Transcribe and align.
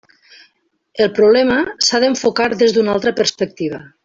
El 1.05 1.11
problema 1.19 1.59
s'ha 1.89 2.01
d'enfocar 2.05 2.49
des 2.63 2.75
d'una 2.79 2.97
altra 2.97 3.15
perspectiva. 3.21 3.89